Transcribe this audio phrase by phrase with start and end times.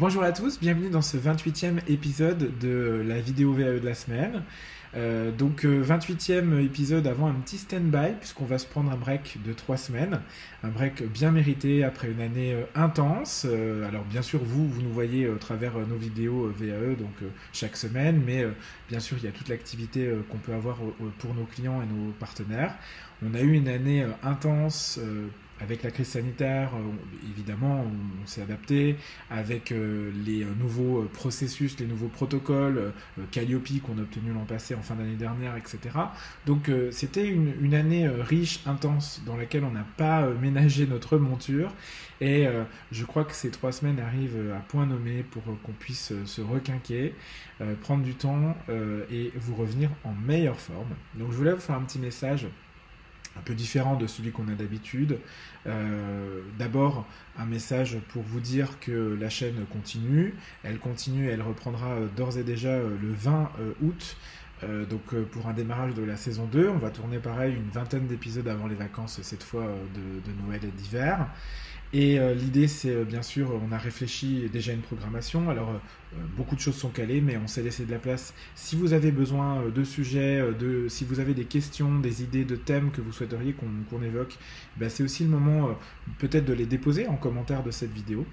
[0.00, 4.44] Bonjour à tous, bienvenue dans ce 28e épisode de la vidéo VAE de la semaine.
[4.96, 9.36] Euh, donc 28e euh, épisode avant un petit stand-by puisqu'on va se prendre un break
[9.44, 10.22] de 3 semaines,
[10.64, 13.44] un break bien mérité après une année euh, intense.
[13.44, 18.22] alors bien sûr vous, vous nous voyez au travers nos vidéos VAE donc chaque semaine,
[18.24, 18.46] mais
[18.88, 20.78] bien sûr il y a toute l'activité qu'on peut avoir
[21.18, 22.74] pour nos clients et nos partenaires.
[23.22, 24.98] On a eu une année intense
[25.62, 28.96] avec la crise sanitaire, euh, évidemment, on, s'est adapté.
[29.30, 32.92] Avec euh, les euh, nouveaux processus, les nouveaux protocoles,
[33.30, 35.78] Calliope qu'on a obtenu l'an passé, en fin d'année dernière, etc.
[36.46, 41.72] Donc c'était une, année riche, intense, dans laquelle on n'a pas ménagé notre monture.
[42.20, 42.46] Et
[42.90, 47.14] je crois que ces trois semaines arrivent à point nommé pour qu'on puisse se requinquer,
[47.82, 48.56] prendre du temps
[49.10, 50.94] et vous revenir en meilleure forme.
[51.14, 52.46] Donc je voulais vous faire un petit message
[53.36, 55.18] un peu différent de celui qu'on a d'habitude.
[55.66, 57.06] Euh, d'abord,
[57.38, 60.34] un message pour vous dire que la chaîne continue.
[60.62, 63.50] Elle continue, elle reprendra euh, d'ores et déjà euh, le 20
[63.82, 64.16] août.
[64.90, 68.46] donc pour un démarrage de la saison 2, on va tourner pareil une vingtaine d'épisodes
[68.46, 69.64] avant les vacances, cette fois
[69.94, 71.26] de, de Noël et d'hiver.
[71.92, 75.50] Et l'idée, c'est bien sûr, on a réfléchi déjà à une programmation.
[75.50, 75.72] Alors,
[76.36, 78.32] beaucoup de choses sont calées, mais on s'est laissé de la place.
[78.54, 82.54] Si vous avez besoin de sujets, de, si vous avez des questions, des idées de
[82.54, 84.38] thèmes que vous souhaiteriez qu'on évoque,
[84.76, 85.70] ben c'est aussi le moment
[86.18, 88.24] peut-être de les déposer en commentaire de cette vidéo.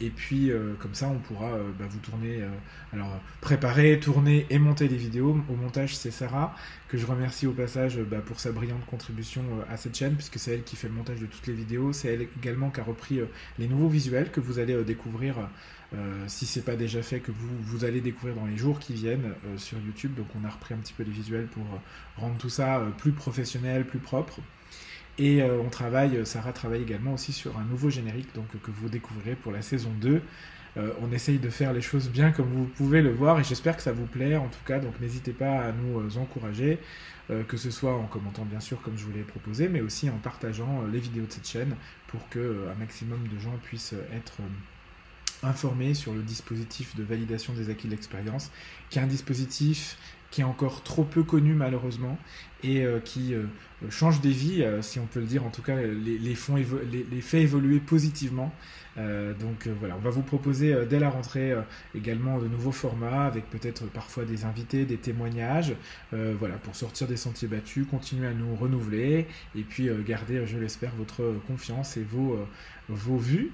[0.00, 2.48] Et, puis, euh, comme ça, on pourra euh, bah, vous tourner, euh,
[2.94, 5.38] alors préparer, tourner et monter les vidéos.
[5.50, 6.56] Au montage, c'est Sarah,
[6.88, 10.54] que je remercie au passage bah, pour sa brillante contribution à cette chaîne, puisque c'est
[10.54, 11.92] elle qui fait le montage de toutes les vidéos.
[11.92, 13.20] C'est elle également qui a repris
[13.58, 15.36] les nouveaux visuels que vous allez découvrir,
[16.26, 19.34] si c'est pas déjà fait, que vous, vous allez découvrir dans les jours qui viennent
[19.58, 20.14] sur YouTube.
[20.14, 21.64] Donc, on a repris un petit peu les visuels pour
[22.16, 24.40] rendre tout ça plus professionnel, plus propre.
[25.18, 28.88] Et euh, on travaille, Sarah travaille également aussi sur un nouveau générique donc, que vous
[28.88, 30.20] découvrirez pour la saison 2.
[30.76, 33.76] Euh, on essaye de faire les choses bien comme vous pouvez le voir et j'espère
[33.78, 34.78] que ça vous plaît en tout cas.
[34.78, 36.78] Donc n'hésitez pas à nous euh, encourager,
[37.48, 40.18] que ce soit en commentant bien sûr comme je vous l'ai proposé, mais aussi en
[40.18, 41.74] partageant les vidéos de cette chaîne
[42.06, 44.34] pour que un maximum de gens puissent être
[45.42, 48.50] informés sur le dispositif de validation des acquis de l'expérience,
[48.90, 49.96] qui est un dispositif
[50.30, 52.18] qui est encore trop peu connu malheureusement
[52.62, 53.44] et euh, qui euh,
[53.90, 57.42] change des vies, euh, si on peut le dire, en tout cas les, les, fait
[57.42, 58.52] évoluer positivement.
[58.96, 61.54] donc voilà, on va vous proposer dès la rentrée
[61.94, 65.74] également de nouveaux formats avec peut-être parfois des invités, des témoignages,
[66.12, 70.94] voilà, pour sortir des sentiers battus, continuer à nous renouveler et puis garder, je l'espère,
[70.96, 72.06] votre confiance et
[72.88, 73.52] vos vues.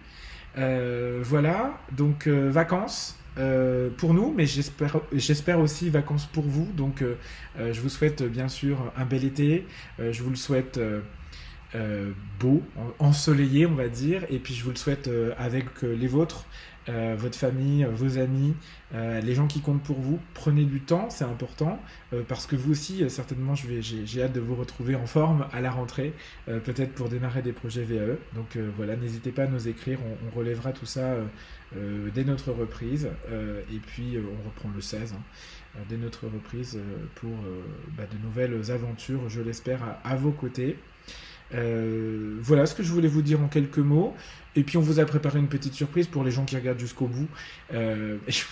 [0.56, 3.18] Voilà, donc vacances.
[3.38, 6.68] Euh, pour nous, mais j'espère aussi vacances pour vous.
[6.76, 7.14] Donc, euh,
[7.58, 9.66] euh, je vous souhaite bien sûr un bel été.
[9.98, 10.78] je vous le souhaite
[12.38, 12.62] beau,
[12.98, 14.24] ensoleillé, on va dire.
[14.30, 15.08] Et puis, je vous le souhaite
[15.38, 16.44] avec les vôtres.
[16.88, 18.54] Euh, votre famille, vos amis,
[18.92, 20.18] euh, les gens qui comptent pour vous.
[20.34, 21.80] Prenez du temps, c'est important,
[22.12, 25.70] euh, parce que vous aussi, certainement, j'ai hâte de vous retrouver en forme à la
[25.70, 26.12] rentrée,
[26.46, 28.16] peut-être pour démarrer des projets VAE.
[28.34, 31.16] Donc voilà, n'hésitez pas à nous écrire, on, relèvera tout ça
[32.14, 33.08] dès notre reprise,
[33.70, 36.78] et puis on reprend le 16, hein, dès notre reprise
[37.16, 37.32] pour
[37.96, 40.78] bah, de nouvelles aventures, je l'espère, à, vos côtés.
[41.54, 44.14] Euh, voilà ce que je voulais vous dire en quelques mots.
[44.54, 47.06] Et puis on vous a préparé une petite surprise pour les gens qui regardent jusqu'au
[47.06, 47.28] bout.
[47.72, 48.42] Euh, je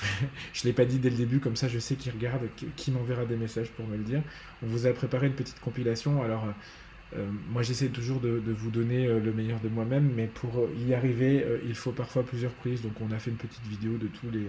[0.62, 2.42] ne l'ai pas dit dès le début, comme ça je sais qui regarde,
[2.76, 4.22] qui, m'enverra des messages pour me le dire.
[4.62, 6.22] On vous a préparé une petite compilation.
[6.22, 6.46] Alors
[7.16, 11.44] euh, moi j'essaie toujours de, vous donner le meilleur de moi-même, mais pour y arriver,
[11.66, 12.82] il faut parfois plusieurs prises.
[12.82, 14.46] Donc on a fait une petite vidéo de tous les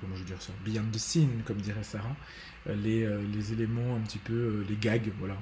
[0.00, 2.16] comment je veux dire ça, beyond the scene, comme dirait Sarah,
[2.66, 5.36] les, euh, les éléments un petit peu, les gags, voilà,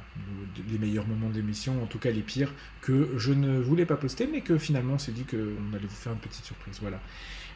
[0.71, 3.97] les meilleurs moments de l'émission, en tout cas les pires, que je ne voulais pas
[3.97, 7.01] poster, mais que finalement on s'est dit qu'on allait vous faire une petite surprise, voilà.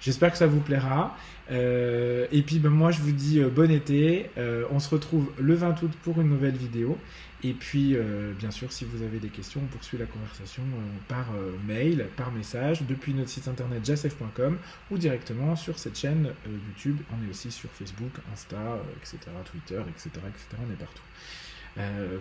[0.00, 1.14] J'espère que ça vous plaira.
[1.50, 4.30] et puis ben, moi je vous dis bon été.
[4.70, 6.96] on se retrouve le 20 août pour une nouvelle vidéo.
[7.42, 10.98] Et puis, euh, bien sûr, si vous avez des questions, on poursuit la conversation euh,
[11.08, 14.58] par euh, mail, par message, depuis notre site internet jassef.com
[14.90, 16.98] ou directement sur cette chaîne YouTube.
[17.10, 19.18] On est aussi sur Facebook, Insta, etc.,
[19.66, 20.48] etc., etc.
[20.66, 21.02] On est partout.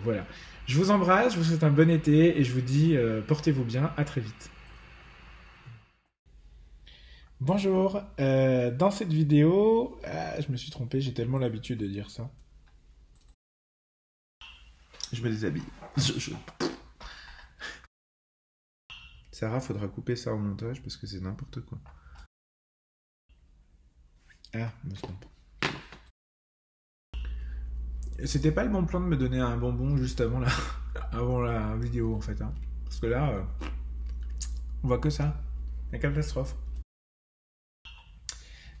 [0.02, 0.26] voilà.
[0.66, 2.96] Je vous embrasse, je vous souhaite un bon été et je vous dis
[3.26, 3.92] portez-vous bien.
[3.96, 4.50] À très vite.
[7.40, 12.30] Bonjour, dans cette vidéo, je me suis trompé, j'ai tellement l'habitude de dire ça.
[15.12, 15.62] Je me déshabille.
[19.32, 21.78] Sarah, faudra couper ça au montage parce que c'est n'importe quoi.
[24.52, 25.24] Ah, me trompe.
[28.24, 30.48] C'était pas le bon plan de me donner un bonbon juste avant la,
[31.12, 32.40] avant la vidéo en fait.
[32.42, 32.52] Hein.
[32.84, 33.42] Parce que là, euh,
[34.82, 35.40] on voit que ça.
[35.92, 36.54] La catastrophe.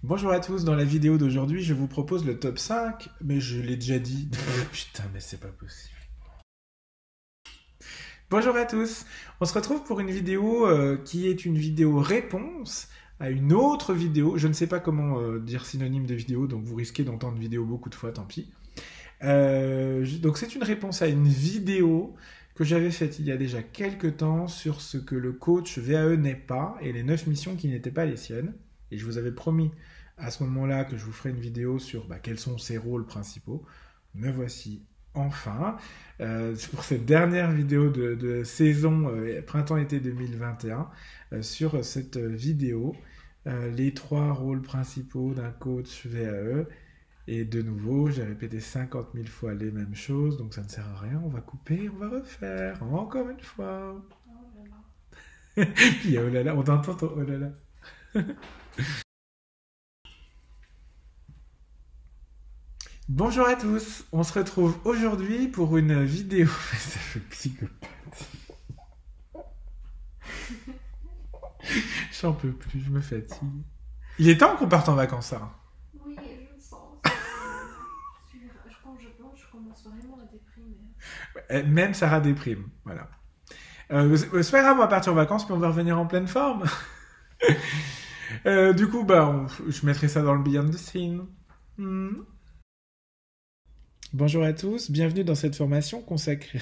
[0.02, 3.60] Bonjour à tous, dans la vidéo d'aujourd'hui, je vous propose le top 5, mais je
[3.60, 4.30] l'ai déjà dit.
[4.72, 5.94] Putain, mais c'est pas possible.
[8.30, 9.06] Bonjour à tous,
[9.40, 12.88] on se retrouve pour une vidéo euh, qui est une vidéo réponse
[13.18, 14.38] à une autre vidéo.
[14.38, 17.64] Je ne sais pas comment euh, dire synonyme de vidéo, donc vous risquez d'entendre vidéo
[17.64, 18.50] beaucoup de fois, tant pis.
[19.22, 22.14] Euh, donc c'est une réponse à une vidéo
[22.54, 26.16] que j'avais faite il y a déjà quelques temps sur ce que le coach VAE
[26.16, 28.54] n'est pas et les 9 missions qui n'étaient pas les siennes.
[28.90, 29.70] Et je vous avais promis
[30.18, 33.06] à ce moment-là que je vous ferai une vidéo sur bah, quels sont ses rôles
[33.06, 33.64] principaux.
[34.14, 34.82] Me voici
[35.14, 35.76] enfin
[36.20, 40.88] euh, pour cette dernière vidéo de, saison euh, printemps-été 2021
[41.32, 42.94] euh, sur cette vidéo
[43.46, 46.66] les trois rôles principaux d'un coach VAE.
[47.26, 50.88] Et de nouveau, j'ai répété 50 000 fois les mêmes choses, donc ça ne sert
[50.88, 51.20] à rien.
[51.24, 53.94] On va couper, on va refaire encore une fois.
[55.56, 55.62] Oh
[56.00, 57.38] Puis oh là là, on entend ton oh là
[58.14, 58.22] là.
[63.08, 66.46] Bonjour à tous, on se retrouve aujourd'hui pour une vidéo.
[66.78, 68.28] Ça fait psychopathe.
[72.20, 73.64] J'en peux plus, je me fatigue.
[74.18, 75.58] Il est temps qu'on parte en vacances, Sarah.
[76.06, 77.00] Oui, je le sens.
[77.04, 77.10] je,
[78.82, 80.76] pense, je, pense, je commence vraiment à déprimer.
[81.50, 83.08] Même Sarah déprime, voilà.
[83.92, 86.28] Euh, c'est pas grave, on va partir en vacances, puis on va revenir en pleine
[86.28, 86.64] forme.
[88.46, 91.26] euh, du coup, bah, je mettrai ça dans le Beyond the Scene.
[91.76, 92.22] Hmm.
[94.12, 96.60] Bonjour à tous, bienvenue dans cette formation consacrée.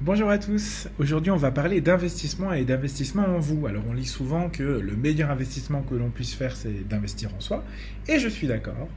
[0.00, 3.66] Bonjour à tous, aujourd'hui on va parler d'investissement et d'investissement en vous.
[3.66, 7.40] Alors on lit souvent que le meilleur investissement que l'on puisse faire c'est d'investir en
[7.40, 7.64] soi,
[8.08, 8.88] et je suis d'accord.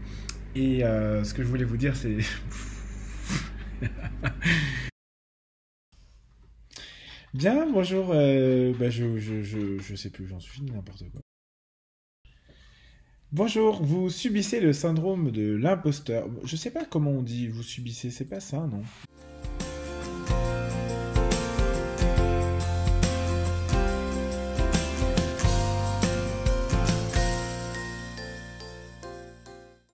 [0.56, 2.18] Et euh, ce que je voulais vous dire c'est...
[7.34, 11.22] Bien, bonjour, euh, bah, je, je, sais plus, j'en suis n'importe quoi.
[13.32, 16.28] Bonjour, vous subissez le syndrome de l'imposteur.
[16.44, 18.84] Je sais pas comment on dit vous subissez, c'est pas ça, non?